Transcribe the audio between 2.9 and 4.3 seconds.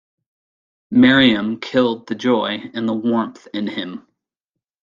warmth in him.